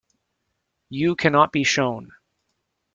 [0.89, 2.09] You cannot be shown.